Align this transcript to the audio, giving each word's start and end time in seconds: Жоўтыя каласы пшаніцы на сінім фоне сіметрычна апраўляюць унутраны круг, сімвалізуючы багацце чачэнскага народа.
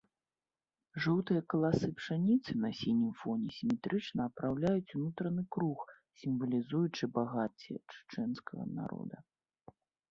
Жоўтыя 1.05 1.41
каласы 1.53 1.89
пшаніцы 1.99 2.51
на 2.63 2.71
сінім 2.79 3.13
фоне 3.21 3.49
сіметрычна 3.59 4.19
апраўляюць 4.31 4.95
унутраны 5.01 5.43
круг, 5.59 5.79
сімвалізуючы 6.25 7.03
багацце 7.21 7.73
чачэнскага 7.91 8.63
народа. 8.83 9.17